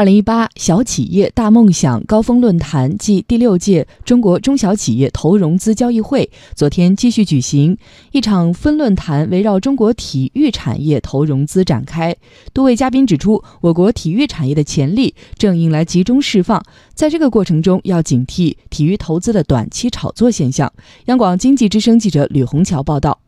[0.00, 7.76] 二零一八小企业大梦想高峰论坛暨第六届中国中小企业投融资交易会昨天继续举行，
[8.10, 12.16] 一场分论坛围绕中国体育产业投融资展开。
[12.54, 16.64] 多位嘉宾指出，我国体育产业的潜力正迎来集中释放，
[16.94, 20.72] 在这个过程中要警惕体育投资的短期炒作现象。
[21.08, 23.20] 央广经济之声记者吕红桥报道。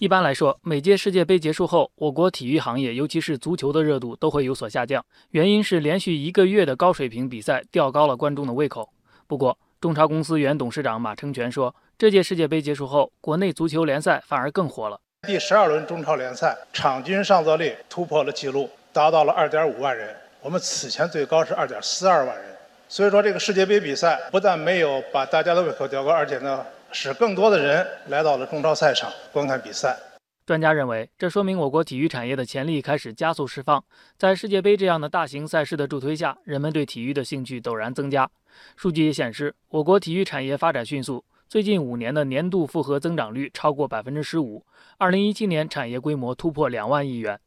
[0.00, 5.04] 一般来说，每届世界杯结束后，我国体育行业，尤其是足球的热度都会有所下降。
[5.32, 8.88] 原因是连续一个月的高水平比赛吊高了观众的胃口。
[9.26, 14.98] 不过，中超公司原董事长马成全说，这届世界杯结束后，国内足球联赛反而更火了。
[15.28, 20.16] 第十二轮中超联赛场均上座率突破了纪录，达到了二点五万人。
[20.40, 22.46] 我们此前最高是二点四二万人。
[22.88, 26.64] 所以说，这个世界杯比赛不但没有把大家的胃口吊高，而且呢。
[26.92, 29.98] 使更多的人来到了中超赛场观看比赛。
[30.46, 33.84] 专家认为，这说明我国体育产业的潜力开始加速释放。
[34.18, 38.28] 在世界杯这样的大型赛事的助推下，人们对体育的兴趣陡然增加。
[38.74, 44.64] 数据也显示，我国体育产业发展迅速，最近五年的年度复合增长率超过百分之十五。
[44.98, 47.38] 二零一七年产业规模突破两万亿元。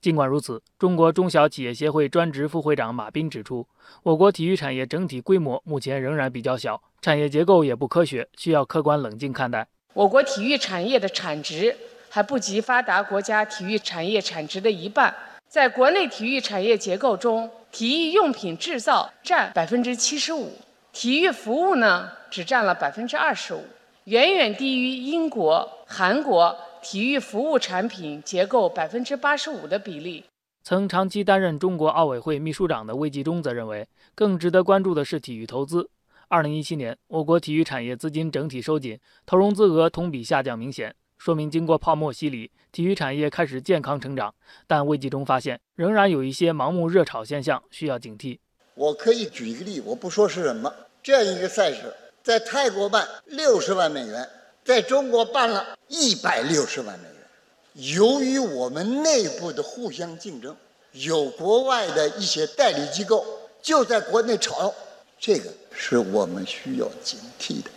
[0.00, 3.68] 尽管如此，中国中小企业协会专职副会长马斌指出，
[4.02, 9.66] 我国体育产业整体规模目前仍然比较小，产业结构也不科学，需要客观冷静看待。
[9.94, 11.76] 我国体育产业的产值
[12.08, 15.14] 还不及发达国家体育产业产值的一半，
[15.48, 20.52] 在国内体育产业结构中，体育用品制造占百分之七十五，
[20.92, 23.64] 体育服务呢只占了百分之二十五，
[24.04, 26.56] 远远低于英国、韩国。
[26.80, 30.24] 体育服务产品结构百分之八十五的比例。
[30.62, 35.90] 曾长期担任中国奥委会秘书长的魏纪中则认为，更值得关注的是体育投资。
[36.30, 44.34] 二零一七年，我国体育产业资金整体收紧，投融资额同比下降明显，说明经过泡沫洗礼，体育产业开始健康成长。
[44.66, 48.38] 但危机中发现，仍然有一些盲目热炒现象需要警惕。
[48.74, 50.70] 我可以举一个例，我不说是什么，
[51.02, 54.28] 这样一个赛事在泰国办六十万美元。
[54.62, 60.54] 在中国办了一百六十万美元，由于我们内部的互相竞争，
[60.92, 63.24] 有国外的一些代理机构
[63.62, 64.74] 就在国内炒，
[65.18, 67.70] 这个是我们需要警惕的。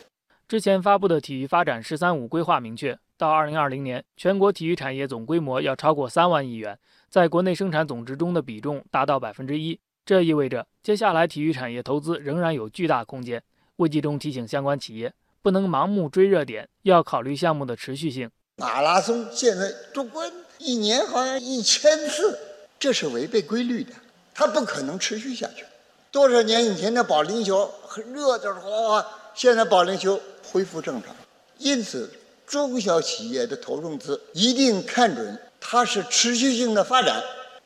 [0.48, 6.78] 之前发布的体育发展“十三五”规划明确，到二零二零年，全国体育产业总规模要超过三万亿元，
[7.10, 9.80] 在国内生产总值中的比重达到百分之一。
[10.06, 13.42] 这意味着接下来体育产业投资仍然有巨大空间。
[13.78, 15.14] 魏继中提醒相关企业。
[15.44, 18.30] 不能盲目追热点，要考虑项目的持续性。
[18.58, 20.24] 马拉松现在中国
[20.60, 22.38] 一年好像一千次，
[22.78, 23.92] 这是违背规律的，
[24.36, 25.66] 它不可能持续下去。
[26.12, 29.02] 多少年以前的保龄球很热的时候，
[29.34, 31.16] 现在保龄球恢复正常。
[31.58, 32.12] 因此，
[32.46, 37.24] 中小企业的投融资一定看准它是持续性的发展，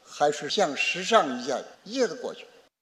[0.07, 2.45] 还是像时尚一样一下子过去。